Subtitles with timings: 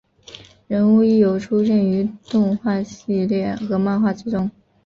[0.65, 4.49] 人物亦有出现于动画系列和漫画之中。